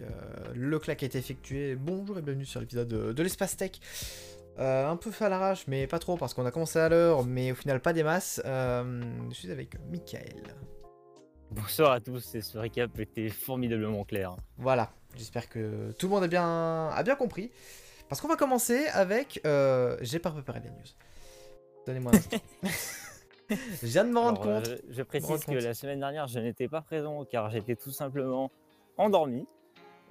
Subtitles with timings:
[0.00, 1.76] Euh, le claque a été effectué.
[1.76, 3.72] Bonjour et bienvenue sur l'épisode de, de l'espace tech.
[4.58, 7.24] Euh, un peu fait à l'arrache, mais pas trop parce qu'on a commencé à l'heure,
[7.24, 8.40] mais au final pas des masses.
[8.44, 10.42] Euh, je suis avec Michael.
[11.50, 14.36] Bonsoir à tous, et ce récap était formidablement clair.
[14.56, 17.52] Voilà, j'espère que tout le monde a bien, a bien compris.
[18.08, 19.40] Parce qu'on va commencer avec...
[20.00, 20.76] J'ai pas préparé les news.
[21.86, 22.38] Donnez-moi un instant.
[23.48, 24.76] Je viens de me rendre Alors, compte.
[24.88, 25.62] je, je précise que compte.
[25.62, 28.50] la semaine dernière, je n'étais pas présent car j'étais tout simplement
[28.96, 29.46] endormi.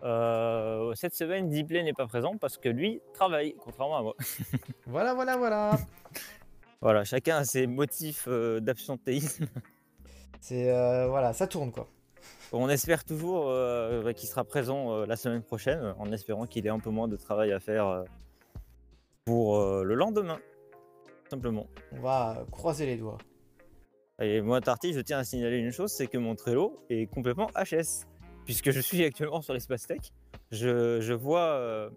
[0.05, 4.15] Euh, cette semaine, Diplay n'est pas présent parce que lui travaille, contrairement à moi.
[4.87, 5.77] Voilà, voilà, voilà.
[6.81, 9.47] Voilà, chacun a ses motifs euh, d'absentéisme.
[10.39, 10.69] C'est...
[10.69, 11.87] euh, voilà, ça tourne quoi.
[12.51, 13.51] On espère toujours
[14.15, 17.51] qu'il sera présent la semaine prochaine, en espérant qu'il ait un peu moins de travail
[17.51, 18.03] à faire
[19.25, 20.39] pour le lendemain,
[21.29, 21.67] simplement.
[21.91, 23.17] On va croiser les doigts.
[24.21, 27.49] Et moi, Tarty, je tiens à signaler une chose, c'est que mon Trello est complètement
[27.55, 28.05] HS.
[28.45, 30.11] Puisque je suis actuellement sur l'espace tech,
[30.51, 31.89] je, je vois euh,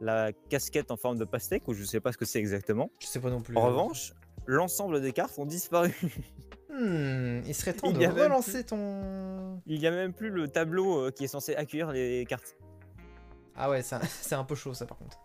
[0.00, 2.90] la casquette en forme de pastèque, ou je sais pas ce que c'est exactement.
[3.00, 3.56] Je sais pas non plus.
[3.56, 4.12] En revanche,
[4.46, 5.94] l'ensemble des cartes ont disparu.
[6.68, 9.62] Hmm, il serait temps Il de y a même relancer ton...
[9.66, 12.54] Il n'y a même plus le tableau euh, qui est censé accueillir les cartes.
[13.54, 15.18] Ah ouais, c'est un peu chaud ça par contre.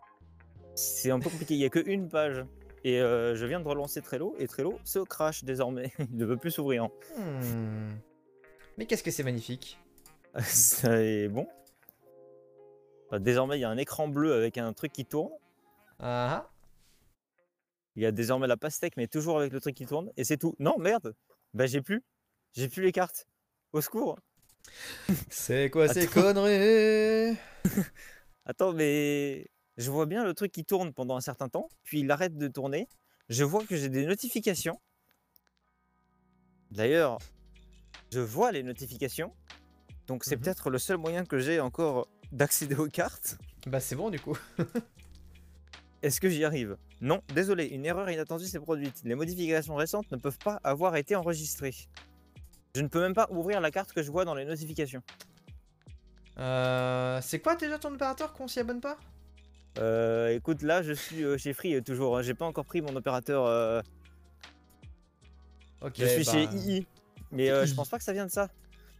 [0.75, 2.45] C'est un peu compliqué, il n'y a qu'une page.
[2.86, 5.92] Et euh, je viens de relancer Trello, et Trello se crache désormais.
[6.00, 6.86] Il ne veut plus s'ouvrir.
[7.17, 7.89] Hmm.
[8.77, 9.77] Mais qu'est-ce que c'est magnifique.
[10.39, 11.47] Ça est bon.
[13.07, 15.31] Enfin, désormais, il y a un écran bleu avec un truc qui tourne.
[15.99, 16.49] Ah
[17.95, 20.11] Il y a désormais la pastèque, mais toujours avec le truc qui tourne.
[20.15, 20.55] Et c'est tout.
[20.59, 21.13] Non, merde
[21.53, 22.03] Bah j'ai plus.
[22.53, 23.27] J'ai plus les cartes.
[23.73, 24.19] Au secours
[25.29, 27.37] C'est quoi ces conneries?
[28.45, 32.11] Attends, mais je vois bien le truc qui tourne pendant un certain temps, puis il
[32.11, 32.87] arrête de tourner.
[33.29, 34.79] Je vois que j'ai des notifications.
[36.71, 37.17] D'ailleurs,
[38.11, 39.33] je vois les notifications.
[40.07, 40.41] Donc c'est Mhm.
[40.44, 43.38] peut-être le seul moyen que j'ai encore d'accéder aux cartes.
[43.67, 44.38] Bah c'est bon du coup.
[46.02, 46.77] Est-ce que j'y arrive?
[46.99, 49.02] Non, désolé, une erreur inattendue s'est produite.
[49.03, 51.76] Les modifications récentes ne peuvent pas avoir été enregistrées.
[52.76, 55.03] Je ne peux même pas ouvrir la carte que je vois dans les notifications.
[56.39, 58.97] Euh, c'est quoi déjà ton opérateur qu'on s'y abonne pas?
[59.77, 62.17] Euh, écoute, là, je suis euh, chez Free toujours.
[62.17, 62.21] hein.
[62.23, 63.83] J'ai pas encore pris mon opérateur.
[65.81, 65.93] Ok.
[65.97, 66.87] je suis bah, chez II.
[67.31, 68.49] Mais je pense pas que ça vient de ça.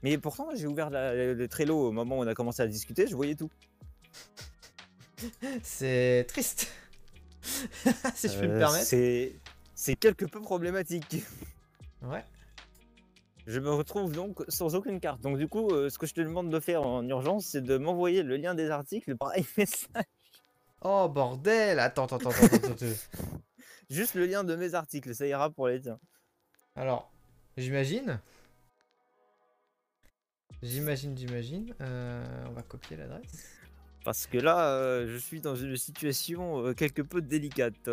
[0.04, 3.08] Mais pourtant, j'ai ouvert la- le, Trello au moment où on a commencé à discuter.
[3.08, 3.50] Je voyais tout.
[5.64, 6.72] C'est triste.
[8.16, 8.86] si je puis me Euh, permettre.
[8.86, 9.36] C'est
[9.76, 11.24] c'est quelque peu problématique.
[12.04, 12.24] Ouais.
[13.48, 15.22] Je me retrouve donc sans aucune carte.
[15.22, 17.78] Donc du coup, euh, ce que je te demande de faire en urgence, c'est de
[17.78, 20.06] m'envoyer le lien des articles par iMessage.
[20.84, 22.86] Oh bordel attends, attends, attends, attends, attends.
[23.90, 26.00] Juste le lien de mes articles, ça ira pour les tiens.
[26.76, 27.12] Alors,
[27.58, 28.20] j'imagine.
[30.64, 31.74] J'imagine, j'imagine.
[31.82, 33.58] Euh, on va copier l'adresse.
[34.04, 37.90] Parce que là, euh, je suis dans une situation euh, quelque peu délicate.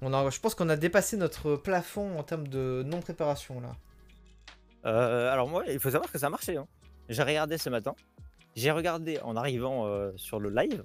[0.00, 3.72] On a, je pense qu'on a dépassé notre plafond en termes de non-préparation là.
[5.32, 6.56] alors moi, il faut savoir que ça marchait.
[6.56, 6.66] hein.
[7.08, 7.94] J'ai regardé ce matin.
[8.54, 10.84] J'ai regardé en arrivant sur le live.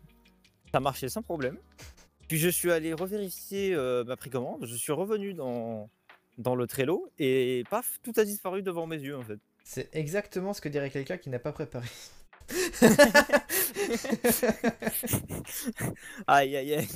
[0.72, 1.58] Ça marchait sans problème.
[2.28, 4.66] Puis je suis allé revérifier ma précommande.
[4.66, 5.90] Je suis revenu dans,
[6.38, 9.40] dans le Trello et paf, tout a disparu devant mes yeux en fait.
[9.72, 11.86] C'est exactement ce que dirait quelqu'un qui n'a pas préparé.
[16.26, 16.88] Aïe aïe aïe.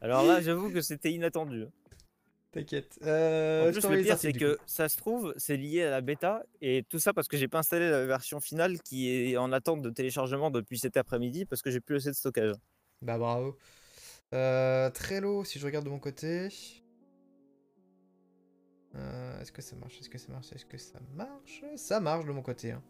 [0.00, 1.64] Alors là, j'avoue que c'était inattendu.
[1.64, 1.70] hein.
[2.52, 2.98] T'inquiète.
[3.02, 6.00] Euh, en je plus, le pire, c'est que ça se trouve, c'est lié à la
[6.00, 9.52] bêta et tout ça parce que j'ai pas installé la version finale qui est en
[9.52, 12.54] attente de téléchargement depuis cet après-midi parce que j'ai plus assez de stockage.
[13.02, 13.58] Bah bravo.
[14.32, 16.48] Euh, Trello, si je regarde de mon côté.
[18.96, 21.64] Euh, Est-ce que ça marche Est-ce que ça marche Est-ce que ça marche?
[21.76, 22.72] Ça marche de mon côté.
[22.72, 22.82] hein.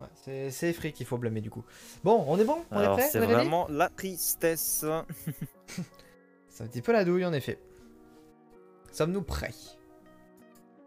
[0.00, 1.64] Ouais, c'est- Free qu'il faut blâmer du coup.
[2.02, 4.84] Bon, on est bon On Alors est prêt c'est vraiment la tristesse.
[6.48, 7.58] C'est un petit peu la douille en effet.
[8.90, 9.54] Sommes-nous prêts?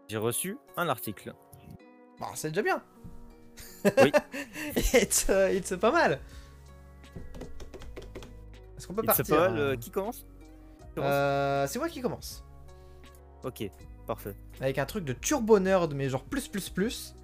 [0.08, 1.34] J'ai reçu un article.
[2.20, 2.82] Bah, c'est déjà bien.
[4.02, 4.12] Oui.
[4.76, 6.20] it's, uh, it's pas mal.
[8.76, 9.26] Est-ce qu'on peut partir?
[9.26, 10.24] pas hein qui commence?
[10.94, 11.10] Commence?
[11.10, 12.44] Euh, C'est moi qui commence.
[13.44, 13.70] Ok,
[14.06, 14.34] parfait.
[14.60, 17.14] Avec un truc de turbo nerd, mais genre plus plus plus.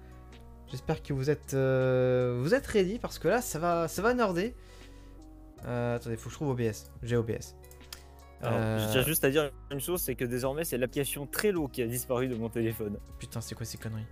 [0.69, 4.13] J'espère que vous êtes euh, vous êtes ready parce que là ça va ça va
[4.13, 4.55] nerder.
[5.65, 6.91] Euh, attendez, faut que je trouve OBS.
[7.03, 7.55] J'ai OBS.
[8.41, 11.67] Alors, Euh, je tiens juste à dire une chose, c'est que désormais c'est l'application Trello
[11.67, 12.97] qui a disparu de mon téléphone.
[13.19, 14.05] Putain, c'est quoi ces conneries?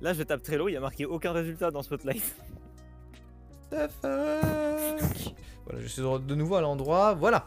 [0.00, 2.22] Là je tape Trello, il y a marqué aucun résultat dans Spotlight.
[3.70, 5.34] The fuck?
[5.64, 7.14] Voilà, je suis de de nouveau à l'endroit.
[7.14, 7.46] Voilà.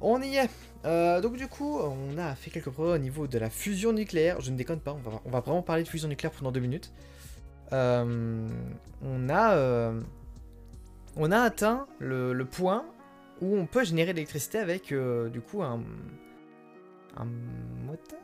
[0.00, 0.48] On y est.
[0.84, 4.40] Euh, donc du coup, on a fait quelques progrès au niveau de la fusion nucléaire.
[4.40, 6.60] Je ne déconne pas, on va, on va vraiment parler de fusion nucléaire pendant deux
[6.60, 6.92] minutes.
[7.72, 8.48] euh,
[9.02, 10.00] on a euh,
[11.16, 12.84] on a atteint le, le point
[13.40, 15.82] où on peut générer de l'électricité avec du coup un
[17.16, 17.26] un
[17.86, 18.18] moteur?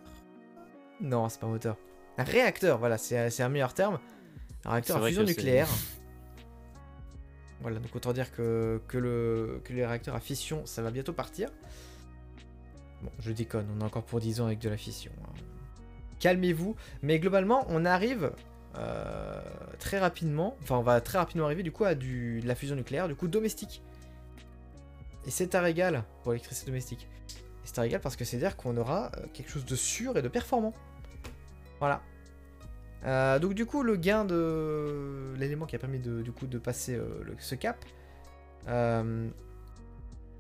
[1.00, 1.76] Non, c'est pas un moteur.
[2.16, 4.00] Un réacteur, voilà, c'est un meilleur terme.
[4.64, 5.68] Un réacteur à fusion nucléaire.
[7.60, 11.12] Voilà, donc autant dire que, que, le, que les réacteurs à fission, ça va bientôt
[11.12, 11.50] partir.
[13.02, 15.12] Bon, je déconne, on a encore pour 10 ans avec de la fission.
[15.24, 15.32] hein.
[16.18, 18.32] Calmez-vous, mais globalement, on arrive
[18.76, 19.40] euh,
[19.78, 23.08] très rapidement, enfin on va très rapidement arriver du coup à de la fusion nucléaire,
[23.08, 23.82] du coup domestique.
[25.26, 27.08] Et c'est un régal pour l'électricité domestique.
[27.28, 30.22] Et c'est un régal parce que c'est-à-dire qu'on aura euh, quelque chose de sûr et
[30.22, 30.74] de performant.
[31.78, 32.02] Voilà.
[33.04, 37.00] Euh, donc du coup, le gain de l'élément qui a permis de, passer
[37.38, 37.84] ce cap,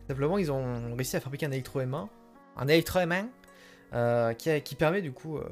[0.08, 2.08] simplement ils ont réussi à fabriquer un électro-aimant,
[2.56, 3.28] un électro-aimant
[3.94, 5.44] euh, qui, a- qui permet du coup, euh,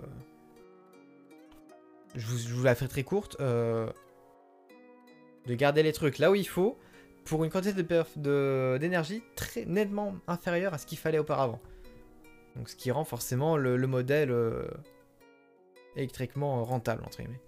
[2.14, 3.88] je, vous, je vous la fais très courte, euh,
[5.46, 6.76] de garder les trucs là où il faut
[7.24, 11.60] pour une quantité de perf- de- d'énergie très nettement inférieure à ce qu'il fallait auparavant.
[12.56, 14.66] Donc ce qui rend forcément le, le modèle euh,
[15.94, 17.40] électriquement rentable entre guillemets.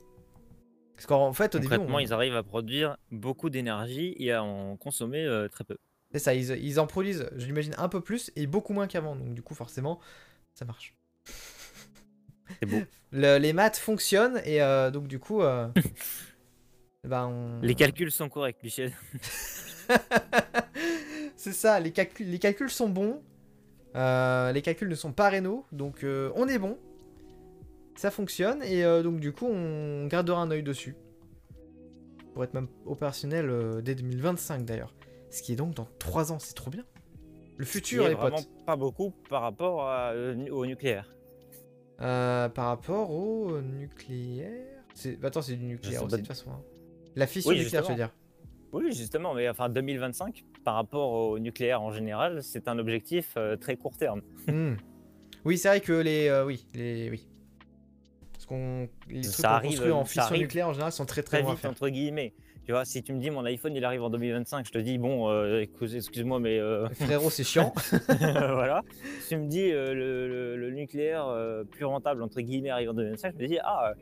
[0.97, 4.77] Parce qu'en fait au début, on- ils arrivent à produire beaucoup d'énergie et à en
[4.77, 5.77] consommer euh, très peu.
[6.13, 9.15] C'est ça, ils, ils en produisent, je l'imagine, un peu plus et beaucoup moins qu'avant.
[9.17, 10.01] Donc du coup forcément,
[10.55, 10.95] ça marche.
[12.61, 12.79] C'est beau.
[13.13, 15.69] Le- les maths fonctionnent et euh, donc du coup, euh,
[17.05, 18.93] ben, on- Les calculs sont corrects, Michel.
[21.37, 23.23] c'est ça, les calculs, les calculs sont bons.
[23.97, 26.79] Euh, les calculs ne sont pas rénaux, donc on est bon.
[27.97, 30.95] Ça fonctionne et donc du coup on gardera un œil dessus.
[32.35, 34.95] Pour être même opérationnel dès 2025 d'ailleurs.
[35.31, 36.85] Ce qui est donc dans 3 ans, c'est trop bien.
[37.57, 38.65] Le futur Et les vraiment potes.
[38.67, 41.13] pas beaucoup par rapport à, euh, au nucléaire.
[42.01, 44.85] Euh, par rapport au nucléaire.
[44.95, 45.23] C'est...
[45.25, 46.51] Attends, c'est du nucléaire aussi de toute façon.
[46.51, 46.63] hein.
[47.17, 48.15] La fission Oui, nucléaire, tu veux dire.
[48.73, 53.57] Oui, justement, mais enfin 2025, par rapport au nucléaire en général, c'est un objectif euh,
[53.57, 54.21] très court terme.
[54.47, 54.75] Hmm.
[55.45, 56.29] Oui, c'est vrai que les.
[56.29, 57.11] euh, oui, les.
[57.11, 57.27] Oui.
[58.33, 58.89] Parce qu'on.
[59.09, 61.65] Les Ça trucs qu'on construit en arrive nucléaire en général sont très très Très vite,
[61.65, 62.35] entre guillemets.
[62.69, 64.99] Tu vois, si tu me dis mon iPhone il arrive en 2025, je te dis
[64.99, 67.73] bon, euh, excuse-moi, mais euh, Frérot, c'est chiant.
[68.09, 68.83] voilà.
[69.23, 71.35] Si tu me dis euh, le, le- le nucléaire
[71.71, 73.95] plus rentable entre guillemets arrive en 2025, je me dis ah,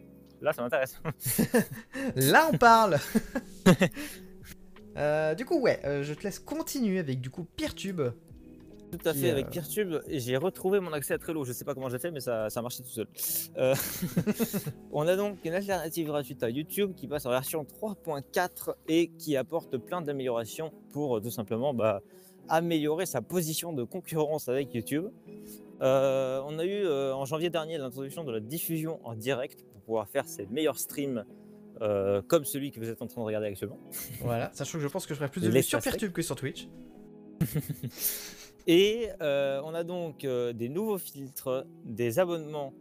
[0.42, 1.00] là ça m'intéresse.
[2.16, 2.96] Là, on parle.
[5.36, 8.02] Du coup, ouais, je te laisse continuer avec du coup Peertube.
[8.91, 11.44] Tout à fait, euh, avec Peertube, et j'ai retrouvé mon accès à Trello.
[11.44, 13.06] Je sais pas comment j'ai fait, mais ça, ça marchait tout seul.
[13.56, 13.75] Euh,
[14.93, 19.37] on a donc une alternative gratuite à YouTube qui passe en version 3.4 et qui
[19.37, 22.00] apporte plein d'améliorations pour euh, tout simplement bah,
[22.49, 25.06] améliorer sa position de concurrence avec YouTube.
[25.83, 29.81] Euh, on a eu euh, en janvier dernier l'introduction de la diffusion en direct pour
[29.83, 31.25] pouvoir faire ses meilleurs streams.
[31.83, 33.79] euh, comme celui que vous êtes en train de regarder actuellement.
[34.21, 35.81] Voilà, sachant que je pense que je ferai plus de vues sur.
[35.81, 36.69] Peertube que sur Twitch.
[38.66, 42.72] Et euh, on a donc euh, des nouveaux filtres, des abonnements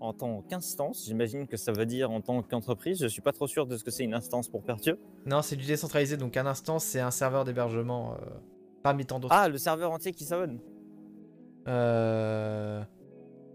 [0.00, 1.04] en tant qu'instance.
[1.06, 2.98] J'imagine que ça veut dire en tant qu'entreprise.
[3.00, 4.96] Je suis pas trop sûr de ce que c'est une instance pour Pertube.
[5.26, 8.16] Non, c'est du décentralisé, donc un instant, c'est un serveur d'hébergement euh,
[8.82, 9.34] parmi tant d'autres.
[9.36, 10.60] Ah, le serveur entier qui s'abonne.
[11.68, 12.82] Euh...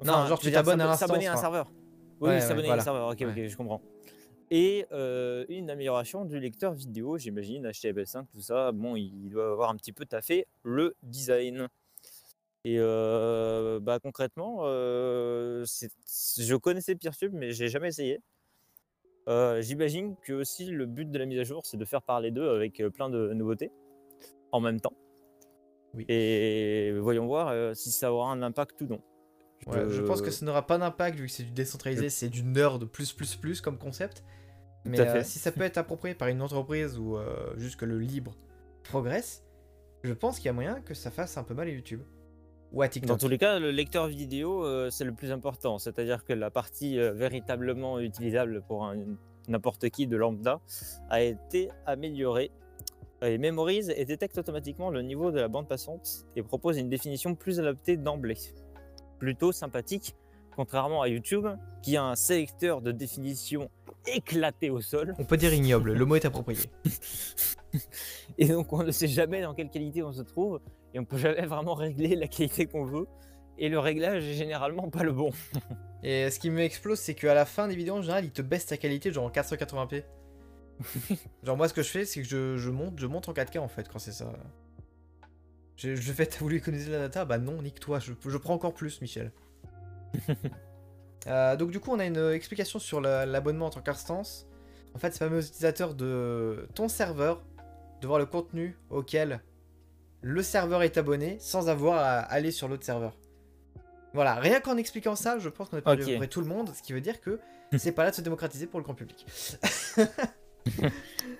[0.01, 1.09] Enfin, non, genre tu t'abonnes à l'instance.
[1.09, 1.71] S'abonner à un serveur.
[2.21, 3.07] Oui, Ouais, oui, ouais, s'abonner à un serveur.
[3.09, 3.27] Ok, Ouais.
[3.27, 3.81] ok, je comprends.
[4.51, 8.71] Et euh, une amélioration du lecteur vidéo, j'imagine, HTML5, tout ça.
[8.71, 11.67] Bon, il doit avoir un petit peu taffé le design.
[12.65, 18.19] Et euh, bah, concrètement, euh, je connaissais Peertube, mais j'ai jamais essayé.
[19.59, 22.49] J'imagine que aussi le but de la mise à jour, c'est de faire parler d'eux
[22.49, 23.71] avec plein de nouveautés
[24.51, 24.95] en même temps.
[25.93, 26.05] Oui.
[26.07, 29.01] Et voyons voir si ça aura un impact ou non.
[29.67, 32.43] Ouais, je pense que ça n'aura pas d'impact vu que c'est du décentralisé, c'est du
[32.43, 34.23] nerd plus plus plus comme concept.
[34.85, 35.19] Mais à fait.
[35.19, 38.35] euh, si ça peut être approprié par une entreprise ou euh, juste que le libre
[38.83, 39.43] progresse,
[40.03, 42.01] je pense qu'il y a moyen que ça fasse un peu mal à YouTube.
[42.71, 43.19] Ou à Dans TikTok.
[43.19, 45.77] tous les cas, le lecteur vidéo, euh, c'est le plus important.
[45.79, 48.95] C'est-à-dire que la partie euh, véritablement utilisable pour un-
[49.47, 50.61] n'importe qui de lambda
[51.09, 52.51] a été améliorée.
[53.21, 57.35] Et mémorise et détecte automatiquement le niveau de la bande passante et propose une définition
[57.35, 58.37] plus adaptée d'emblée.
[59.19, 60.15] Plutôt sympathique,
[60.55, 61.47] contrairement à YouTube,
[61.81, 63.69] qui a un sélecteur de définition
[64.07, 65.13] éclaté au sol.
[65.19, 66.61] On peut dire ignoble, le mot est approprié.
[68.37, 70.59] Et donc on ne sait jamais dans quelle qualité on se trouve
[70.93, 73.07] et on peut jamais vraiment régler la qualité qu'on veut.
[73.57, 75.31] Et le réglage est généralement pas le bon.
[76.03, 78.41] Et ce qui me explose, c'est qu'à la fin des vidéos, en général, il te
[78.41, 80.03] baisse ta qualité genre en 480p.
[81.43, 83.59] genre moi, ce que je fais, c'est que je, je monte, je monte en 4K
[83.59, 84.31] en fait quand c'est ça.
[85.79, 88.73] Je, je fais, t'as voulu économiser la data Bah non, nique-toi, je, je prends encore
[88.73, 89.31] plus, Michel.
[91.27, 94.47] Euh, donc du coup, on a une explication sur la- l'abonnement en tant qu'instance.
[94.95, 97.43] En fait, ça permet aux utilisateurs de ton serveur
[97.99, 99.41] de voir le contenu auquel
[100.21, 103.17] le serveur est abonné sans avoir à aller sur l'autre serveur.
[104.13, 106.07] Voilà, rien qu'en expliquant ça, je pense qu'on a perdu Ok.
[106.07, 107.41] à peu près tout le monde, ce qui veut dire que
[107.77, 109.25] c'est pas là de se démocratiser pour le grand public.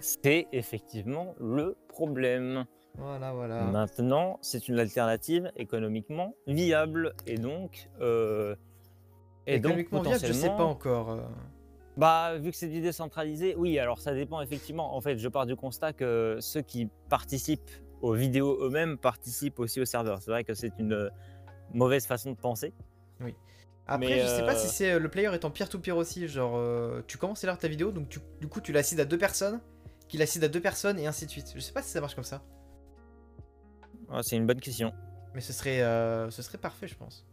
[0.02, 2.66] C'est effectivement le problème.
[3.00, 3.66] Voilà, voilà.
[3.66, 7.90] Maintenant, c'est une alternative économiquement viable et donc.
[8.02, 8.56] euh,
[9.48, 11.12] et donc Économiquement viable, je sais pas encore.
[11.12, 11.22] euh.
[11.98, 14.96] Bah, vu que c'est du décentralisé, oui, alors ça dépend effectivement.
[14.96, 19.82] En fait, je pars du constat que ceux qui participent aux vidéos eux-mêmes participent aussi
[19.82, 20.22] au serveur.
[20.22, 21.10] C'est vrai que c'est une euh,
[21.74, 22.74] mauvaise façon de penser.
[23.92, 26.28] Après, Mais, je sais pas euh, si c'est le player est en peer-to-peer aussi.
[26.28, 29.06] Genre, euh, tu commences à lire ta vidéo, donc tu- du coup, tu l'assides à
[29.06, 29.60] deux personnes,
[30.08, 31.54] qui l'asside à deux personnes, et ainsi de suite.
[31.56, 32.44] Je sais pas si ça marche comme ça.
[34.12, 34.94] Ah, c'est une bonne question.
[35.34, 37.26] Mais ce serait, euh, ce serait parfait, je pense.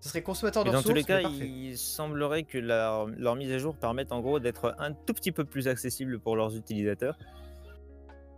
[0.00, 3.58] Ce serait consommateur de dans tous les cas, il semblerait que leur, leur mise à
[3.58, 7.18] jour permette en gros d'être un tout petit peu plus accessible pour leurs utilisateurs.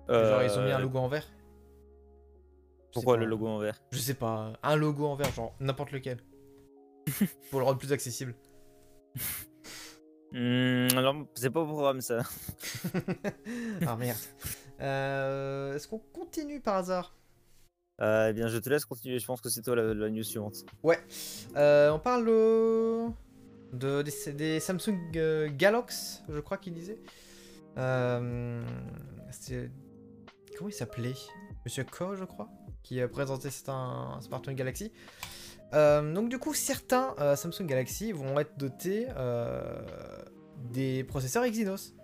[0.08, 1.28] Genre, ils ont mis un Euh, logo en vert?
[2.92, 3.80] Pourquoi le logo en vert?
[3.92, 4.52] Je sais pas.
[4.62, 6.18] Un logo en vert, genre n'importe lequel.
[7.50, 8.34] pour le rendre plus accessible.
[10.32, 12.22] Non, c'est pas au programme ça.
[13.86, 14.18] ah merde.
[14.80, 17.14] Euh, Est-ce qu'on continue par hasard?
[18.02, 19.18] Euh, eh bien, je te laisse continuer.
[19.18, 20.64] Je pense que c'est toi la, news suivante.
[21.56, 22.26] Euh, On parle
[23.72, 26.98] de, des, Samsung euh, Galaxy, je crois qu'il disait.
[27.76, 28.64] Comment
[30.68, 31.14] il s'appelait?
[31.64, 32.48] Monsieur Ko, je crois,
[32.82, 34.90] qui a présenté un, smartphone Galaxy.
[35.72, 39.06] Donc du coup, certains Samsung Galaxy vont être dotés
[40.72, 41.94] des processeurs Exynos.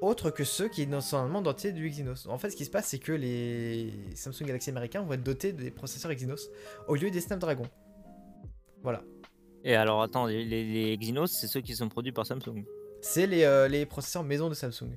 [0.00, 2.26] Autres que ceux qui sont normalement dotés du Exynos.
[2.28, 5.52] En fait, ce qui se passe, c'est que les Samsung Galaxy américains vont être dotés
[5.52, 6.50] des processeurs Exynos
[6.86, 7.64] au lieu des Snapdragon.
[8.82, 9.02] Voilà.
[9.64, 12.64] Et alors, attends, les, les- Exynos, c'est ceux qui sont produits par Samsung.
[13.00, 14.96] C'est les, euh, les processeurs maison de Samsung.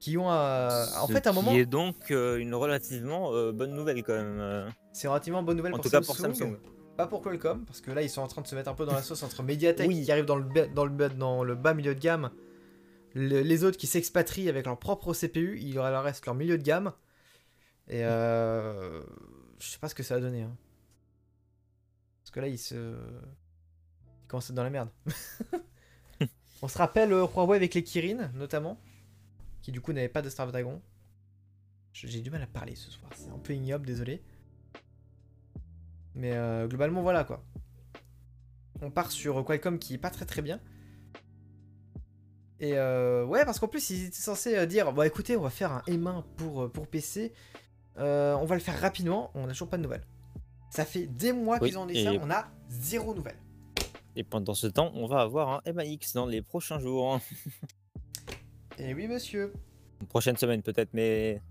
[0.00, 1.52] Qui ont euh, en Ce fait un qui moment.
[1.52, 4.68] est donc euh, une relativement euh, bonne nouvelle quand même.
[4.92, 6.56] C'est relativement bonne nouvelle En pour, tout cas Samsung, pour Samsung.
[6.96, 8.84] Pas pour Qualcomm, parce que là ils sont en train de se mettre un peu
[8.86, 10.04] dans la sauce entre Mediatek Oui.
[10.04, 12.30] qui arrive dans le, ba- dans, le, ba- dans le bas milieu de gamme,
[13.14, 16.62] le- les autres qui s'expatrient avec leur propre CPU, il leur reste leur milieu de
[16.62, 16.92] gamme.
[17.88, 19.02] Et euh,
[19.60, 20.42] je sais pas ce que ça va donner.
[20.42, 20.56] hein.
[22.22, 22.74] Parce que là ils se.
[22.74, 24.90] Ils commencent à être dans la merde.
[26.62, 28.80] On se rappelle euh, Huawei avec les Kirin notamment,
[29.62, 30.80] qui du coup n'avaient pas de Snapdragon.
[31.92, 34.22] J'ai du mal à parler ce soir, c'est un peu ignoble, désolé.
[36.14, 37.44] Mais euh, globalement, voilà quoi.
[38.80, 40.60] On part sur Qualcomm qui est pas très très bien.
[42.64, 45.50] Et euh, ouais, parce qu'en plus, ils étaient censés euh, dire Bon, écoutez, on va
[45.50, 47.34] faire un M1 pour, euh, pour PC.
[47.98, 49.30] Euh, on va le faire rapidement.
[49.34, 50.06] On n'a toujours pas de nouvelles.
[50.70, 52.12] Ça fait des mois Oui, qu'ils ont dit ça.
[52.22, 53.36] On a zéro nouvelle.
[54.16, 57.20] Et pendant ce temps, on va avoir un MAX dans les prochains jours.
[58.78, 59.52] Et oui, monsieur.
[60.08, 61.42] Prochaine semaine peut-être, mais.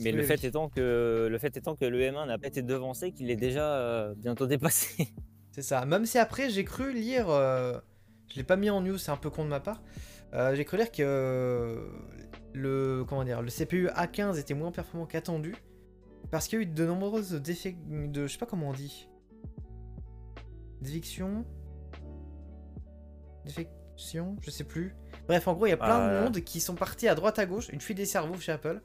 [0.00, 0.26] Mais Oui, le oui.
[0.26, 3.36] fait, étant que, le fait étant que le M1 n'a pas été devancé, qu'il est
[3.36, 5.08] déjà euh, bientôt dépassé.
[5.52, 5.86] C'est ça.
[5.86, 7.28] Même si après, j'ai cru lire.
[7.28, 9.80] je l'ai pas mis en news, c'est un peu con de ma part.
[10.34, 11.88] Euh, j'ai cru lire que euh,
[12.52, 15.54] le comment dire, le CPU A15 était moins performant qu'attendu
[16.30, 19.08] parce qu'il y a eu de nombreuses défects de, je sais pas comment on dit,
[20.82, 21.44] défections,
[23.44, 24.94] défections, je sais plus.
[25.28, 26.24] Bref, en gros, il y a plein de Euh.
[26.24, 28.80] monde qui sont partis à droite à gauche, une fuite des cerveaux chez Apple,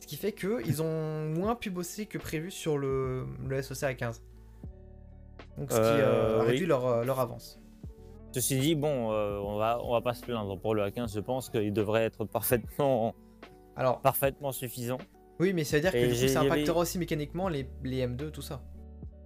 [0.00, 3.78] ce qui fait que ils ont moins pu bosser que prévu sur le, le SoC
[3.78, 4.20] A15.
[5.58, 6.50] Donc, ce qui euh, Euh, a oui.
[6.50, 7.60] réduit leur, euh, leur avance.
[8.32, 10.58] Ceci dit, bon, euh, on, va, on va pas se plaindre.
[10.58, 13.14] Pour le A15, je pense qu'il devrait être parfaitement,
[13.76, 14.98] Alors, parfaitement suffisant.
[15.38, 17.48] oui, mais ça veut dire que Et j'ai- ça il y avait- impactera aussi mécaniquement
[17.48, 18.62] les, les M2, tout ça.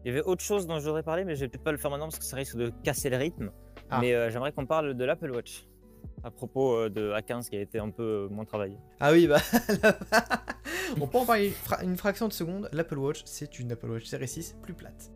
[0.04, 1.78] Il y avait autre chose dont je voudrais parler, mais je vais peut-être pas le
[1.78, 3.50] faire maintenant parce que ça risque de casser le rythme.
[3.90, 3.98] Ah.
[4.00, 5.66] Mais euh, j'aimerais qu'on parle de l'Apple Watch.
[6.24, 8.76] À propos euh, de A15 qui a été un peu euh, moins travaillé.
[9.00, 9.38] Ah oui, bah.
[11.00, 12.68] On peut en parler une, fra- une fraction de seconde.
[12.72, 15.10] L'Apple Watch, c'est une Apple Watch Series 6 plus plate.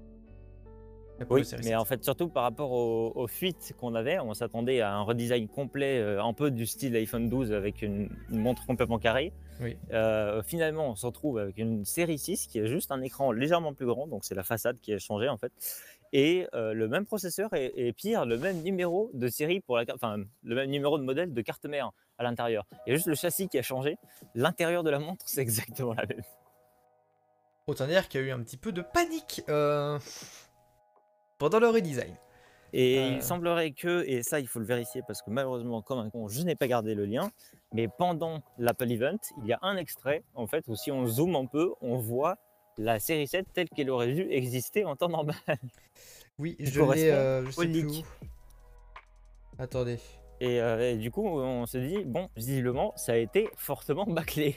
[1.29, 1.75] Oui, mais 6.
[1.75, 5.49] en fait, surtout par rapport aux, aux fuites qu'on avait, on s'attendait à un redesign
[5.49, 9.33] complet, euh, un peu du style iPhone 12 avec une, une montre complètement carrée.
[9.61, 9.77] Oui.
[9.93, 13.75] Euh, finalement, on se retrouve avec une série 6 qui a juste un écran légèrement
[13.75, 15.53] plus grand, donc c'est la façade qui a changé en fait.
[16.13, 19.85] Et euh, le même processeur et, et pire, le même numéro de série pour la
[19.95, 22.67] enfin le même numéro de modèle de carte mère à l'intérieur.
[22.87, 23.97] Il y a juste le châssis qui a changé.
[24.35, 26.23] L'intérieur de la montre, c'est exactement la même.
[27.67, 29.99] Autant dire qu'il y a eu un petit peu de panique euh,
[31.41, 32.15] pendant le redesign.
[32.73, 33.09] Et Euh.
[33.17, 36.29] il semblerait que, et ça il faut le vérifier parce que malheureusement comme un con,
[36.29, 37.33] je n'ai pas gardé le lien,
[37.73, 41.35] mais pendant l'Apple Event, il y a un extrait en fait où si on zoome
[41.35, 42.37] un peu, on voit
[42.79, 45.35] la série 7 telle qu'elle aurait dû exister en temps normal.
[46.39, 47.11] Oui, Il je l'ai.
[47.11, 48.05] euh, je au sais plus leak.
[48.07, 49.63] où.
[49.63, 49.99] Attendez.
[50.41, 54.57] Et, euh, et du coup, on se dit, bon, visiblement, ça a été fortement bâclé.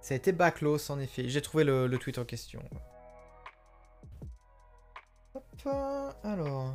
[0.00, 1.28] Ça a été backless en effet.
[1.28, 2.62] J'ai trouvé le, le tweet en question.
[5.66, 6.74] Hop, alors.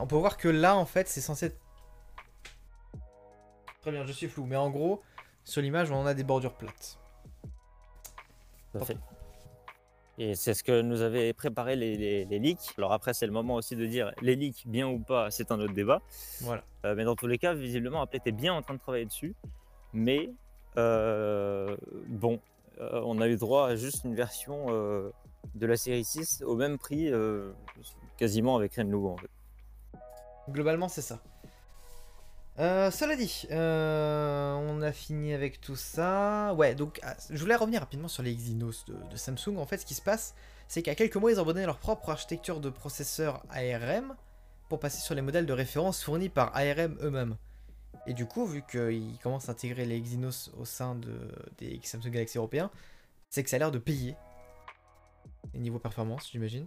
[0.00, 1.58] On peut voir que là, en fait, c'est censé être.
[3.82, 4.46] Très bien, je suis flou.
[4.46, 5.02] Mais en gros,
[5.44, 6.98] sur l'image, on a des bordures plates.
[8.72, 8.96] Tout à fait.
[10.18, 12.74] Et c'est ce que nous avaient préparé les, les- les leaks.
[12.78, 15.58] Alors après, c'est le moment aussi de dire les leaks, bien ou pas, c'est un
[15.60, 16.00] autre débat.
[16.42, 16.62] Voilà.
[16.84, 19.34] Euh, mais dans tous les cas, visiblement, Apple était bien en train de travailler dessus.
[19.92, 20.30] Mais
[20.76, 21.76] euh,
[22.08, 22.40] bon,
[22.80, 25.10] euh, on a eu droit à juste une version euh,
[25.54, 27.52] de la série 6 au même prix, euh,
[28.16, 29.30] quasiment avec rien de nouveau en fait.
[30.48, 31.20] Globalement, c'est ça.
[32.58, 36.52] Euh, cela dit, euh, on a fini avec tout ça.
[36.54, 39.56] Ouais, donc ah, je voulais revenir rapidement sur les Exynos de, Samsung.
[39.56, 40.34] En fait, ce qui se passe,
[40.68, 44.14] c'est qu'à quelques mois, ils ont abandonné leur propre architecture de processeur ARM
[44.68, 47.36] pour passer sur les modèles de référence fournis par ARM eux-mêmes.
[48.06, 52.10] Et du coup, vu qu'ils commencent à intégrer les Exynos au sein de, des Samsung
[52.10, 52.70] Galaxy européens,
[53.30, 54.14] c'est que ça a l'air de payer.
[55.54, 56.66] Et niveau performance, j'imagine.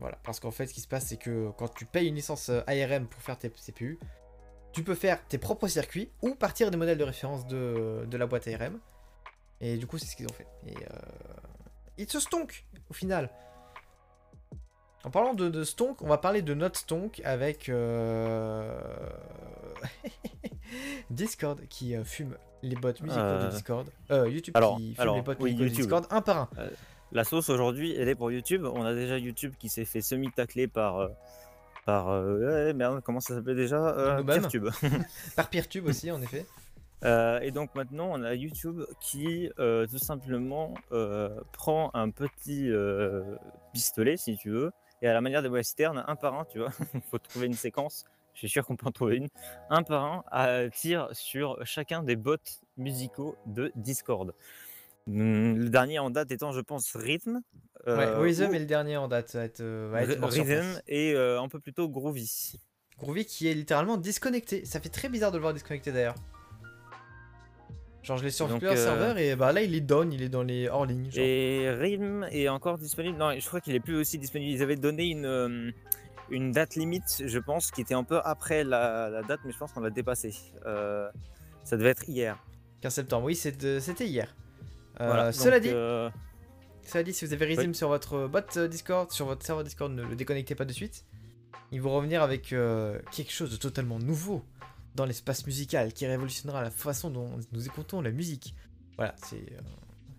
[0.00, 2.48] Voilà, parce qu'en fait, ce qui se passe, c'est que quand tu payes une licence
[2.48, 3.98] euh, ARM pour faire tes CPU,
[4.72, 8.48] tu peux faire tes propres circuits ou partir des modèles de référence de, la boîte
[8.48, 8.80] ARM.
[9.60, 10.46] Et du coup, c'est ce qu'ils ont fait.
[10.66, 10.98] Et euh,
[11.98, 13.30] ils se stonk au final.
[15.04, 18.78] En parlant de, stonk, on va parler de notre stonk avec euh,
[21.10, 23.88] Discord qui fume les bots musicaux Euh, de Discord.
[24.10, 25.68] Euh, YouTube alors- qui alors, les bots oui, musicaux de.
[25.74, 26.48] Discord un par un.
[27.12, 28.64] La sauce aujourd'hui, elle est pour YouTube.
[28.64, 30.98] On a déjà YouTube qui s'est fait semi-tacler par.
[30.98, 31.08] euh,
[31.86, 34.22] par euh, ouais, merde, comment ça s'appelait déjà euh.
[34.22, 34.68] Peertube.
[35.36, 36.44] Par Peertube aussi, en effet.
[37.02, 42.70] Euh, et donc maintenant, on a YouTube qui euh, tout simplement euh, prend un petit
[42.70, 43.22] euh,
[43.72, 46.68] pistolet, si tu veux, et à la manière des westerns, un par un, tu vois,
[46.94, 49.28] il faut trouver une séquence, je suis sûr qu'on peut en trouver une,
[49.68, 52.36] un par un, à, tire sur chacun des bots
[52.76, 54.34] musicaux de Discord.
[55.08, 57.40] Hum, Le dernier en date étant, je pense, Rhythm.
[57.86, 59.34] Ouais, euh, Rhythm ou- est le dernier en date.
[59.34, 62.58] Va être, euh, va être Rhythm et euh, un peu plus tôt Groovy.
[62.98, 64.64] Groovy qui est littéralement disconnecté.
[64.66, 66.14] Ça fait très bizarre de le voir disconnecté d'ailleurs.
[68.02, 70.30] Genre je l'ai sur plusieurs euh, serveurs et bah là il est down, il est
[70.30, 71.10] dans les hors ligne.
[71.10, 71.22] genre.
[71.22, 73.18] Et Rhythm est encore disponible.
[73.18, 74.50] Non, je crois qu'il est plus aussi disponible.
[74.52, 75.70] Ils avaient donné une, euh,
[76.30, 79.58] une date limite, je pense, qui était un peu après la, la date, mais je
[79.58, 80.34] pense qu'on l'a dépassé.
[80.66, 81.10] Euh,
[81.64, 82.38] ça devait être hier.
[82.80, 84.34] 15 septembre, oui c'était hier.
[85.00, 86.08] Euh, Voilà, cela donc, dit, euh,
[86.82, 90.02] cela dit, si vous avez Rhythm sur votre bot Discord, sur votre serveur Discord, ne
[90.02, 91.04] le déconnectez pas de suite.
[91.72, 94.44] Ils vont revenir avec quelque chose de totalement nouveau
[94.94, 98.54] dans l'espace musical qui révolutionnera la façon dont nous écoutons la musique.
[98.96, 99.44] Voilà, c'est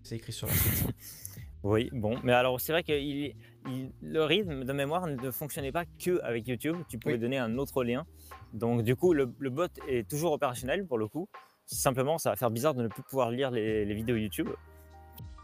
[0.03, 0.87] c'est écrit sur la site.
[1.63, 2.17] oui, bon.
[2.23, 3.35] Mais alors, c'est vrai que il-
[3.67, 6.77] il- le rythme de mémoire ne fonctionnait pas que avec YouTube.
[6.89, 7.19] Tu pouvais Oui.
[7.19, 8.05] donner un autre lien.
[8.53, 11.27] Donc, du coup, le, le bot est toujours opérationnel pour le coup.
[11.65, 14.49] Simplement, ça va faire bizarre de ne plus pouvoir lire les, les vidéos YouTube.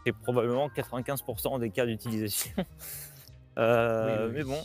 [0.04, 2.50] C'est probablement 95% des cas d'utilisation.
[3.58, 4.60] Euh, Oui, oui, mais bon,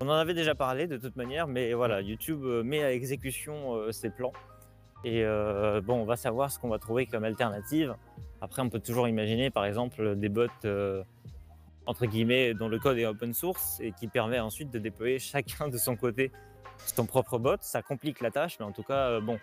[0.00, 3.74] on en avait déjà parlé de toute manière, mais voilà, YouTube euh, met à exécution
[3.74, 4.32] euh, ses plans.
[5.02, 7.96] Et euh, bon, on va savoir ce qu'on va trouver comme alternative.
[8.44, 11.02] Après, on peut toujours imaginer, par exemple, des bots euh,
[11.86, 15.68] entre guillemets dont le code est open source et qui permet ensuite de déployer chacun
[15.68, 16.30] de son côté
[16.76, 17.56] son propre bot.
[17.62, 19.38] Ça complique la tâche, mais en tout cas, euh, bon,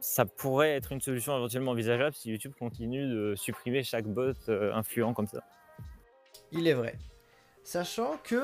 [0.00, 4.72] ça, pourrait être une solution éventuellement envisageable si YouTube continue de supprimer chaque bot euh,
[4.72, 5.42] influent comme ça.
[6.52, 6.96] Il est vrai.
[7.62, 8.40] Sachant que.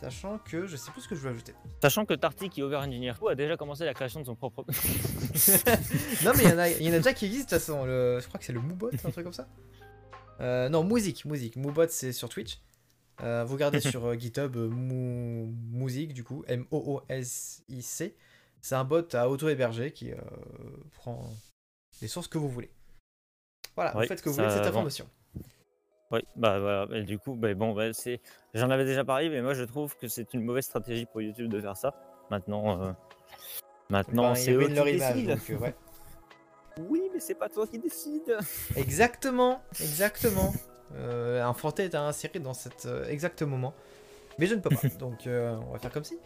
[0.00, 0.66] Sachant que.
[0.66, 1.54] Je sais plus ce que je veux ajouter.
[1.82, 4.64] Sachant que Tarty, qui est over engineer a déjà commencé la création de son propre.
[6.24, 7.66] non, mais il y, en a- il y en a déjà qui existent de toute
[7.66, 7.84] façon.
[7.84, 9.46] Le, je crois que c'est le Moobot, un truc comme ça.
[10.40, 11.24] Euh, non, Music.
[11.26, 11.56] Music.
[11.56, 12.60] Moobot, c'est sur Twitch.
[13.22, 16.42] Euh, vous regardez sur euh, GitHub euh, Mou- Music, du coup.
[16.48, 18.16] M-O-O-S-I-C.
[18.62, 20.12] C'est un bot à auto-héberger qui
[20.94, 21.30] prend
[22.02, 22.70] les sources que vous voulez.
[23.74, 25.06] Voilà, vous Oui, faites ce que vous voulez de cette information.
[26.10, 26.86] Oui, bah voilà.
[26.98, 28.20] Et du coup, bah, bon, bah, c'est.
[28.54, 31.50] J'en avais déjà parlé, mais moi je trouve que c'est une mauvaise stratégie pour YouTube
[31.50, 31.94] de faire ça.
[32.30, 32.92] Maintenant, euh,
[33.88, 35.34] maintenant Ben, c'est eux qui décident.
[35.34, 35.74] donc, euh, ouais.
[36.88, 38.38] Oui, mais c'est pas toi qui décide.
[38.76, 40.52] Exactement, exactement.
[40.94, 43.74] Euh, un Fanté est à insérer dans cet euh, exact moment.
[44.38, 46.18] Mais je ne peux pas, donc on va faire comme si.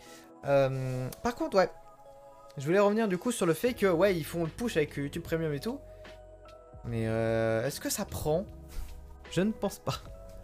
[0.42, 1.70] Par contre, ouais.
[2.57, 4.97] Je voulais revenir du coup sur le fait que, ouais, ils font le push avec
[4.97, 5.81] YouTube Premium et tout.
[6.85, 8.44] Mais euh, est-ce que ça prend?
[9.35, 9.94] Je ne pense pas.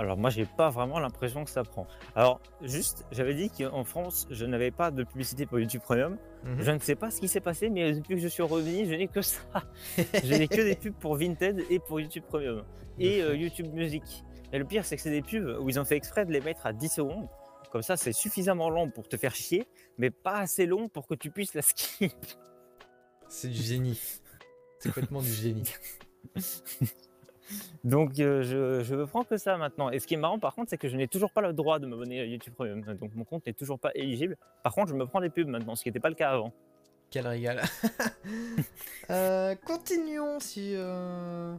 [0.00, 1.87] Alors moi j'ai pas vraiment l'impression que ça prend.
[2.16, 6.16] Alors juste, j'avais dit qu'en France je n'avais pas de publicité pour YouTube Premium.
[6.42, 6.57] Mhm.
[6.61, 8.94] Je ne sais pas ce qui s'est passé, mais depuis que je suis revenu, je
[8.94, 9.40] n'ai que ça.
[10.24, 12.64] je n'ai que des pubs pour Vinted et pour YouTube Premium
[12.98, 14.24] et euh, YouTube Music.
[14.53, 16.40] Et le pire c'est que c'est des pubs où ils ont fait exprès de les
[16.40, 17.29] mettre à 10 secondes.
[17.70, 21.14] Comme ça, c'est suffisamment long pour te faire chier, mais pas assez long pour que
[21.14, 22.12] tu puisses la skip.
[23.29, 24.00] C'est du génie.
[24.81, 25.72] C'est complètement du génie.
[27.84, 29.90] Donc euh, je, je prends que ça maintenant.
[29.90, 31.78] Et ce qui est marrant par contre, c'est que je n'ai toujours pas le droit
[31.78, 32.82] de m'abonner à YouTube Premium.
[32.96, 34.36] Donc mon compte n'est toujours pas éligible.
[34.62, 36.52] Par contre, je me prends des pubs maintenant, ce qui n'était pas le cas avant.
[37.10, 37.62] Quel régal.
[39.10, 41.54] Euh, continuons si euh,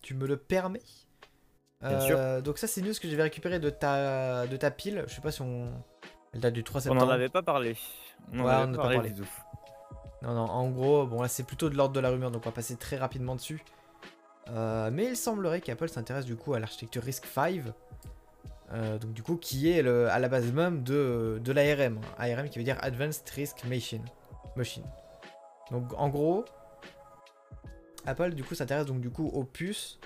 [0.00, 0.80] tu me le permets.
[1.82, 2.42] Bien sûr.
[2.42, 5.04] Donc ça c'est une news que j'avais récupéré de ta, de ta pile.
[5.08, 5.68] Je sais pas si on...
[6.32, 7.04] Elle date du 3 On septembre.
[7.04, 7.76] n'en avait pas parlé.
[8.32, 9.10] On n'en Ouais, avait on pas parlé parlé.
[9.10, 9.28] du tout.
[10.22, 12.48] Non, non, en gros, bon là c'est plutôt de l'ordre de la rumeur, donc on
[12.48, 13.62] va passer très rapidement dessus.
[14.52, 17.62] Euh, mais il semblerait qu'Apple s'intéresse du coup à l'architecture RISC-V,
[18.72, 22.00] euh, du coup qui est à la base même de, de l'ARM.
[22.18, 24.04] ARM qui veut dire Advanced Risk Machine.
[24.56, 24.84] Machine.
[25.70, 26.44] Donc en gros,
[28.04, 29.98] Apple du coup s'intéresse donc du coup aux puces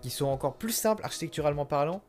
[0.00, 2.02] qui sont encore plus simples architecturalement parlant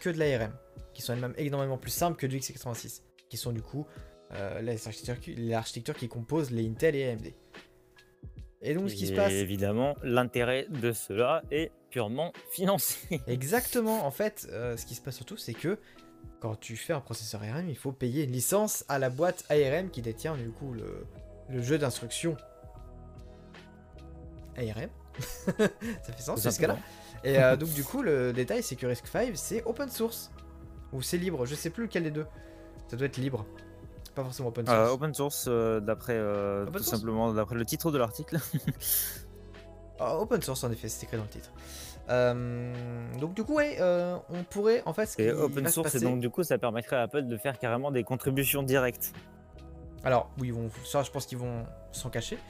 [0.00, 0.52] que de l'ARM,
[0.92, 3.86] qui sont elles-mêmes énormément plus simples que du x86, qui sont du coup
[4.32, 7.32] euh, l'architecture qui compose les Intel et AMD.
[8.64, 13.20] Et donc ce qui se passe Évidemment, l'intérêt de cela est purement financier.
[13.28, 15.78] Exactement, en fait, euh, ce qui se passe surtout, c'est que
[16.40, 19.90] quand tu fais un processeur ARM, il faut payer une licence à la boîte ARM
[19.90, 21.06] qui détient du coup le,
[21.50, 22.36] le jeu d'instruction
[24.56, 24.88] ARM.
[25.58, 26.78] Ça fait sens jusqu'à là.
[27.22, 30.30] Et euh, donc du coup, le détail, c'est que RISC-V, c'est open source.
[30.92, 32.26] Ou c'est libre, je sais plus lequel des deux.
[32.88, 33.44] Ça doit être libre.
[34.14, 34.78] Pas forcément open source.
[34.78, 38.38] Euh, open source, euh, d'après euh, tout source simplement d'après le titre de l'article.
[40.00, 41.52] Ah, open source en effet, c'est écrit dans le titre.
[43.20, 43.78] Donc du coup, ouais,
[44.28, 45.06] on pourrait en fait...
[45.06, 47.92] Ce Et open source, et donc du coup, ça permettrait à Apple de faire carrément
[47.92, 49.12] des contributions directes.
[50.02, 52.40] Alors, oui, ils vont, ça, je pense qu'ils vont s'en cacher.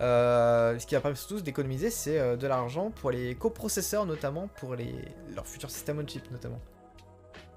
[0.00, 4.76] Euh, ce qui va permettre surtout d'économiser, c'est de l'argent pour les coprocesseurs, notamment pour
[4.76, 4.94] les,
[5.34, 6.60] leurs futurs systèmes on chip, notamment.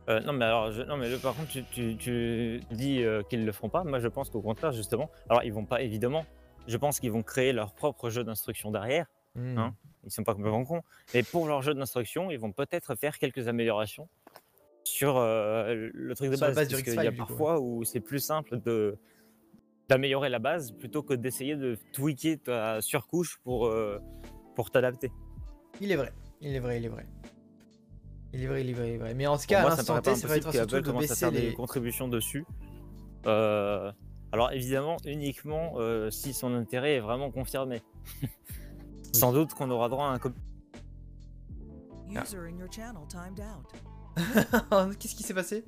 [0.09, 3.23] Euh, non mais alors, je- non mais le- par contre, tu, tu- tu dis euh,
[3.23, 3.83] qu'ils le feront pas.
[3.83, 5.09] Moi, je pense qu'au contraire, justement.
[5.29, 6.25] Alors, ils vont pas évidemment.
[6.67, 9.05] Je pense qu'ils vont créer leur propre jeu d'instruction derrière.
[9.35, 9.57] Hmm.
[9.57, 10.81] Hein Ils sont pas complètement cons.
[11.13, 14.07] Mais pour leur jeu d'instruction, ils vont peut-être faire quelques améliorations
[14.83, 16.55] sur euh, le truc de Sur base.
[16.55, 18.97] base parce qu'il y a coup, parfois où c'est plus simple de
[19.89, 23.99] d'améliorer la base plutôt que d'essayer de tweaker ta surcouche pour euh,
[24.55, 25.11] pour t'adapter.
[25.79, 27.05] Il est vrai, il est vrai, il est vrai.
[28.33, 29.13] Il est vrai, il est vrai, il est vrai.
[29.13, 31.07] Mais en Pour cas, moi, à l'instant T, ça va être surtout de commence à
[31.07, 31.49] baisser faire les...
[31.49, 32.45] des contributions dessus.
[33.25, 33.91] Euh,
[34.31, 37.81] alors évidemment, uniquement euh, si son intérêt est vraiment confirmé.
[39.13, 40.19] Sans doute qu'on aura droit à un
[42.15, 42.23] Ah.
[42.23, 43.73] User in your channel timed out.
[44.99, 45.63] Qu'est-ce qui s'est passé?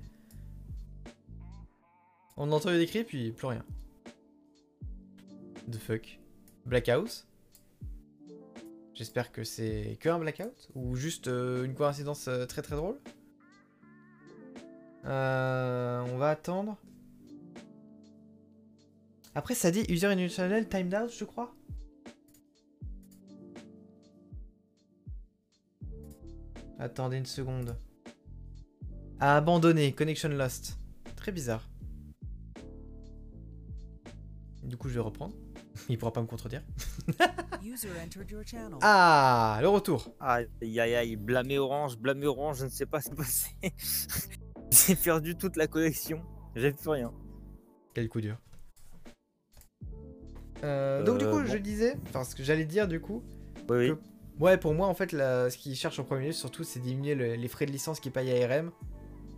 [2.38, 3.64] On a entendu des cris, puis plus rien.
[5.70, 6.20] The fuck?
[6.66, 7.29] Blackout
[9.00, 13.00] J'espère que c'est que un blackout Ou juste euh, une coïncidence euh, très très drôle
[15.06, 16.78] Euh, On va attendre.
[19.36, 21.56] Après, ça dit user in your channel timed out, je crois.
[26.78, 27.78] Attendez une seconde.
[29.22, 30.78] A abandonné, connection lost.
[31.16, 31.70] Très bizarre.
[34.64, 35.36] Du coup, je vais reprendre.
[35.88, 36.62] Il pourra pas me contredire.
[38.82, 40.14] Ah, le retour.
[40.20, 44.30] Aïe aïe aïe, blâmé orange, blâmé orange, je ne sais pas ce qui s'est passé.
[44.88, 46.22] J'ai perdu toute la connexion.
[46.56, 47.14] J'ai plus rien.
[47.94, 48.38] Quel coup dur.
[50.64, 53.24] Euh, donc du coup, Euh, je disais, enfin ce que j'allais dire du coup,
[53.70, 53.90] Oui, oui.
[53.92, 56.80] Que- ouais pour moi en fait, la- ce qu'ils cherchent en premier lieu surtout, c'est
[56.82, 58.72] diminuer le- les frais de licence qu'ils payent à ARM.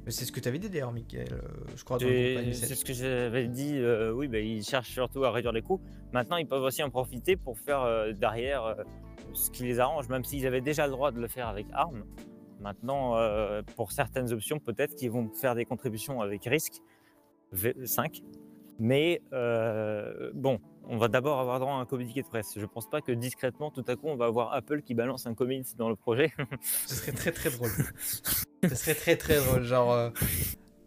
[0.07, 1.41] C'est ce que tu avais dit d'ailleurs, Michael, euh,
[1.75, 1.99] je crois.
[1.99, 3.77] C'est ce que j'avais dit.
[3.77, 5.79] euh, oui, bah, ils cherchent surtout à réduire les coûts.
[6.11, 8.75] Maintenant, ils peuvent aussi en profiter pour faire euh, derrière euh,
[9.33, 12.03] ce qui les arrange, même s'ils avaient déjà le droit de le faire avec ARM.
[12.59, 13.15] Maintenant,
[13.75, 16.73] pour certaines options, peut-être qu'ils vont faire des contributions avec RISC
[17.55, 18.21] V5.
[18.83, 22.57] Mais euh, bon, on va d'abord avoir droit à un communiqué de presse.
[22.57, 25.35] Je pense pas que discrètement, tout à coup, on va avoir Apple qui balance un
[25.35, 26.33] communiqué dans le projet.
[26.87, 27.69] Ce serait très très drôle.
[28.63, 30.09] Ce serait très très drôle, genre euh,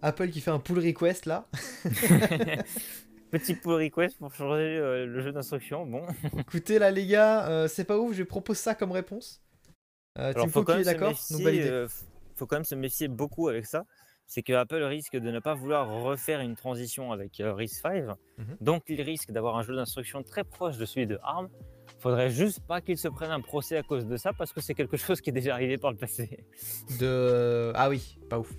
[0.02, 1.46] Apple qui fait un pull request là.
[3.30, 5.86] Petit pull request pour changer euh, le jeu d'instruction.
[5.86, 6.04] Bon.
[6.36, 9.40] Écoutez là les gars, c'est pas ouf, je propose ça comme réponse.
[10.18, 11.12] Euh, Alors, Team faut Cook, quand, même d'accord?
[12.36, 13.84] Faut quand même se méfier beaucoup avec ça.
[14.26, 18.12] C'est que Apple risque de ne pas vouloir refaire une transition avec euh, RISC-V.
[18.38, 18.56] Mhm.
[18.60, 21.48] Donc, il risque d'avoir un jeu d'instruction très proche de celui de ARM.
[21.98, 24.74] Faudrait juste pas qu'il se prenne un procès à cause de ça parce que c'est
[24.74, 26.44] quelque chose qui est déjà arrivé par le passé.
[27.00, 27.72] De...
[27.74, 28.52] Ah oui, pas ouf.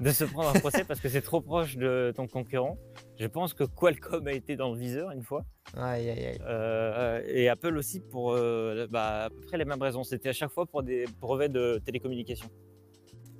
[0.00, 2.76] De se prendre un procès parce que c'est trop proche de ton concurrent.
[3.18, 5.44] Je pense que Qualcomm a été dans le viseur une fois.
[5.76, 6.38] Aïe aïe aïe.
[6.42, 10.02] Euh, et Apple aussi pour euh, bah, à peu près les mêmes raisons.
[10.02, 12.50] C'était à chaque fois pour des brevets de télécommunications.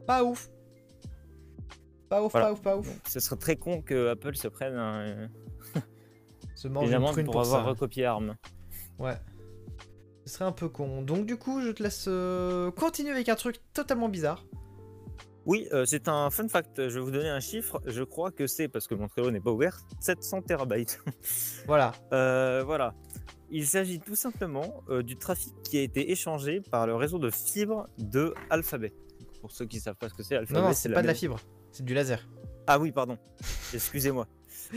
[0.07, 0.49] Pas ouf.
[2.09, 2.49] Pas ouf, Voilà.
[2.49, 3.01] pas ouf, pas ouf.
[3.09, 5.29] Ce serait très con que Apple se prenne un,
[6.55, 7.69] Se mange une prune pour, pour, avoir ça.
[7.71, 8.37] recopié ARM.
[8.99, 9.17] Ouais.
[10.27, 11.03] Ce serait un peu con.
[11.03, 14.45] Donc du coup, je te laisse euh, continuer avec un truc totalement bizarre.
[15.47, 16.89] Oui, euh, c'est un fun fact.
[16.89, 17.81] Je vais vous donner un chiffre.
[17.87, 21.03] Je crois que c'est, parce que mon Trello n'est pas ouvert, 700 terabytes.
[21.67, 21.93] Voilà.
[22.13, 22.95] Euh, voilà.
[23.51, 27.31] Il s'agit tout simplement euh, du trafic qui a été échangé par le réseau de
[27.31, 28.93] fibre de Alphabet.
[29.41, 31.07] Pour ceux qui ne savent pas ce que c'est, Alphabet, Non, non, c'est pas de
[31.07, 31.39] la fibre.
[31.75, 32.25] C'est du laser.
[32.69, 33.19] Ah oui, pardon.
[33.75, 34.29] Excusez-moi.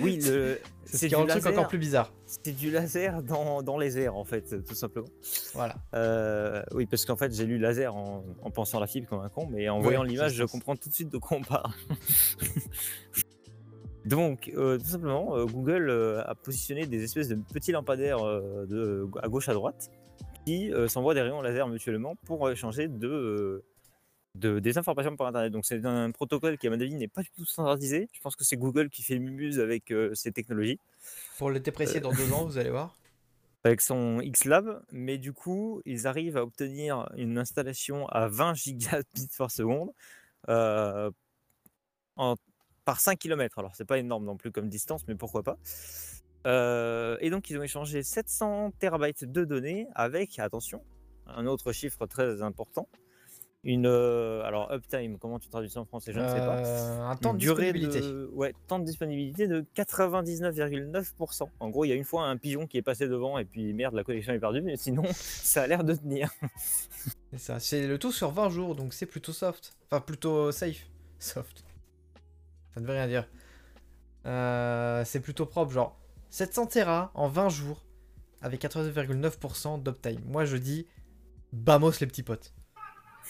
[0.01, 0.59] Oui, le...
[0.83, 1.53] C'est ce du le truc laser.
[1.53, 2.11] encore plus bizarre.
[2.25, 5.07] C'est du laser dans, dans les airs, en fait, tout simplement.
[5.53, 5.75] Voilà.
[5.93, 9.21] Euh, oui, parce qu'en fait, j'ai lu laser en, en pensant à la fibre comme
[9.21, 11.71] un con, mais en voyant l'image, je comprends tout de suite de quoi on parle.
[14.05, 15.91] Donc, euh, tout simplement, euh, Google
[16.25, 19.91] a positionné des espèces de petits lampadaires de, à gauche à droite
[20.45, 23.63] qui s'envoient des rayons laser mutuellement pour échanger de,
[24.37, 25.51] de- des informations par Internet.
[25.51, 28.07] Donc, c'est un protocole qui, à mon avis, n'est pas du tout standardisé.
[28.13, 30.79] Je pense que c'est Google qui fait le mumuse avec euh, ces technologies
[31.37, 32.95] Pour le déprécier dans deux ans, vous allez voir.
[33.63, 39.27] avec son Xlab, mais du coup, ils arrivent à obtenir une installation à 20 gigabits
[39.37, 39.91] par seconde
[40.47, 41.11] euh,
[42.15, 42.35] en-
[42.85, 43.59] par 5 km.
[43.59, 45.57] Alors, c'est pas énorme non plus comme distance, mais pourquoi pas.
[46.45, 50.81] Euh, et donc, ils ont échangé 700 terabytes de données avec, attention,
[51.25, 52.87] un autre chiffre très important,
[53.67, 53.85] une.
[53.85, 57.15] euh, alors, uptime, comment tu traduis ça en français Je ne sais pas Euh, un
[57.15, 58.01] temps une de durée disponibilité.
[58.01, 61.47] de ouais, temps de disponibilité de 99,9%.
[61.59, 63.73] En gros, il y a une fois un pigeon qui est passé devant et puis
[63.73, 66.31] merde, la connexion est perdue, mais sinon, ça a l'air de tenir.
[67.31, 67.59] C'est ça.
[67.59, 69.75] C'est le tout sur 20 jours, donc c'est plutôt soft.
[69.91, 70.87] Enfin, plutôt safe.
[71.19, 71.63] Soft.
[72.73, 73.27] Ça ne veut rien dire.
[74.25, 75.97] Euh, c'est plutôt propre, genre
[76.29, 77.83] 700 Tera en 20 jours
[78.41, 80.21] avec 99,9% d'uptime.
[80.25, 80.85] Moi je dis,
[81.53, 82.53] bamos les petits potes.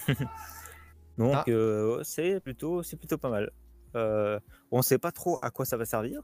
[1.17, 1.43] Donc, Ah.
[1.47, 3.51] euh, c'est plutôt, c'est plutôt pas mal.
[3.95, 4.39] Euh,
[4.71, 6.21] on sait pas trop à quoi ça va servir,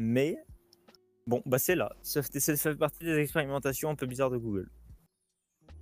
[0.00, 0.36] mais
[1.26, 1.90] bon, bah c'est là.
[2.02, 4.68] Ça fait, ça fait partie des expérimentations un peu bizarres de Google.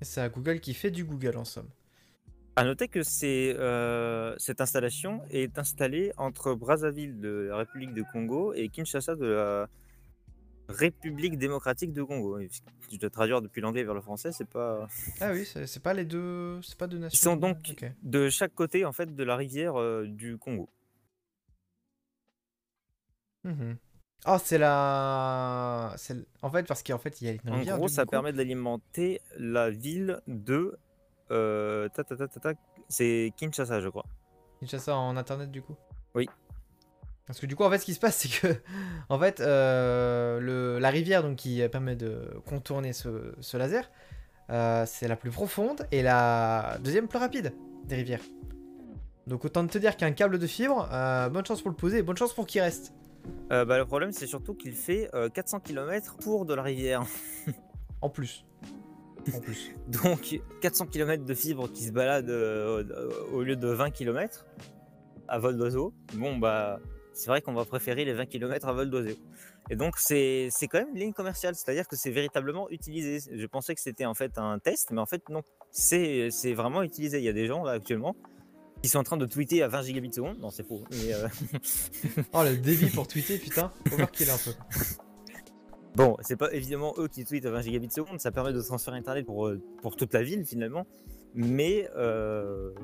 [0.00, 1.68] C'est à Google qui fait du Google en somme.
[2.58, 3.00] À noter que
[3.58, 9.26] euh, cette installation est installée entre Brazzaville de la République de Congo et Kinshasa de
[9.26, 9.68] la
[10.68, 12.40] République démocratique de Congo.
[12.90, 14.86] Je dois traduire depuis l'anglais vers le français, c'est pas.
[15.20, 17.16] Ah oui, c'est pas les deux, c'est pas deux nations.
[17.16, 17.58] Ils sont donc
[18.02, 20.68] de chaque côté en fait de la rivière euh, du Congo.
[23.44, 23.76] Mhm.
[24.26, 25.94] Oh, c'est la.
[26.42, 28.32] En fait, parce qu'en fait, il y a une En rivière, gros, du ça permet
[28.32, 30.76] d'alimenter la ville de.
[31.30, 32.52] euh, ta, ta, ta, ta, ta,
[32.88, 34.06] c'est Kinshasa, je crois.
[34.60, 35.76] Kinshasa en internet, du coup?
[36.14, 36.28] Oui.
[37.26, 38.54] Parce que du coup, en fait, ce qui se passe, c'est que,
[39.08, 40.78] en fait, euh, le...
[40.78, 43.90] la rivière donc, qui permet de contourner ce, ce laser,
[44.50, 47.52] euh, c'est la plus profonde et la deuxième plus rapide
[47.86, 48.20] des rivières.
[49.26, 52.02] Donc autant te dire qu'un câble de fibre, euh, bonne chance pour le poser et
[52.02, 52.92] bonne chance pour qu'il reste.
[53.50, 57.04] Bah, le problème, c'est surtout qu'il fait euh, 400 km pour de la rivière.
[58.02, 58.44] En plus.
[59.34, 59.74] En plus.
[59.88, 64.44] Donc 400 km de fibre qui se balade au lieu de 20 km
[65.26, 65.94] à vol d'oiseau.
[66.12, 66.78] Bon bah
[67.16, 69.16] c'est vrai qu'on va préférer les 20 km à vol d'oiseau.
[69.70, 73.20] Et donc c'est quand même une ligne commerciale, c'est-à-dire que c'est véritablement utilisé.
[73.34, 75.42] Je pensais que c'était en fait un test, mais en fait non.
[75.70, 77.18] C'est vraiment utilisé.
[77.18, 78.14] Il y a des gens là actuellement
[78.82, 80.38] qui sont en train de tweeter à 20 gigabits seconde.
[80.38, 80.84] Non c'est faux.
[80.90, 81.28] Mais, euh,
[82.34, 83.72] Oh, le débit pour tweeter, putain.
[83.88, 84.52] Faut voir qu'il est un peu.
[85.96, 88.98] Bon, c'est pas évidemment eux qui tweetent à 20 gigabits seconde, ça permet de transférer
[88.98, 90.86] internet pour, euh, pour toute la ville finalement,
[91.32, 92.74] mais euh,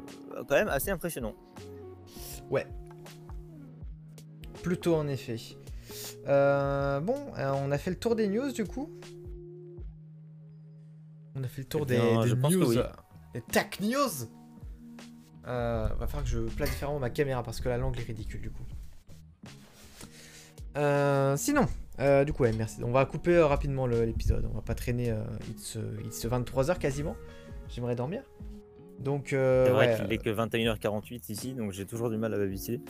[0.49, 1.35] quand même assez impressionnant.
[2.51, 2.66] Ouais.
[4.62, 5.37] Plutôt en effet.
[6.27, 8.90] Euh, bon, euh, on a fait le tour des news du coup.
[11.35, 12.68] On a fait le tour Eh des, bien, des je pense que news.
[12.68, 12.79] oui.
[13.35, 14.29] Des tech news.
[15.48, 18.40] Euh, va falloir que je place différemment ma caméra parce que la langue est ridicule
[18.40, 18.62] du coup.
[20.77, 21.66] Euh, sinon,
[21.98, 22.83] euh, du coup, ouais, merci.
[22.85, 24.48] On va couper rapidement l'épisode.
[24.51, 25.14] On va pas traîner.
[25.48, 25.59] il,
[26.12, 27.16] se 23h quasiment.
[27.68, 28.22] J'aimerais dormir.
[29.03, 32.33] Donc, euh, C'est vrai ouais, qu'il est que 21h48 ici, donc j'ai toujours du mal
[32.35, 32.81] à m'habituer.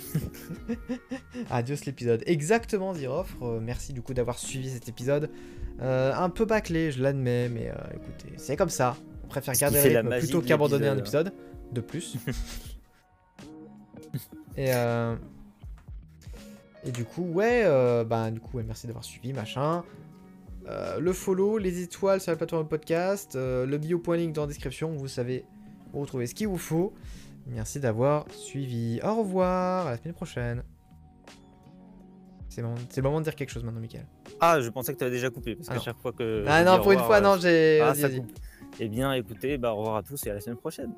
[1.51, 2.23] Adios l'épisode.
[2.27, 3.35] Exactement, Ziroff.
[3.41, 5.31] Euh, merci du coup d'avoir suivi cet épisode.
[5.81, 8.97] Euh, un peu bâclé, je l'admets, mais euh, écoutez, c'est comme ça.
[9.25, 11.33] On préfère garder le rythme plutôt qu'abandonner un épisode.
[11.73, 12.17] De plus.
[14.59, 15.17] et, euh,
[16.85, 17.65] et du coup, ouais,
[18.05, 19.83] bah, du coup, ouais, merci d'avoir suivi, machin.
[20.67, 25.09] Le follow, les étoiles sur la plateforme de podcast, le bio.link dans la description, vous
[25.09, 25.47] savez
[25.93, 26.93] où retrouver ce qu'il vous faut.
[27.47, 29.01] Merci d'avoir suivi.
[29.03, 30.63] Au revoir, à la semaine prochaine.
[32.49, 34.07] C'est le moment- c'est le moment de dire quelque chose maintenant, Michael.
[34.41, 36.45] Ah, je pensais que tu avais déjà coupé, parce Ah qu'à chaque fois que.
[36.47, 37.81] ah je non, pour une fois, euh, non, j'ai.
[37.81, 37.95] Ah.
[38.79, 40.93] Eh bien, écoutez, bah, au revoir à tous et à la semaine prochaine.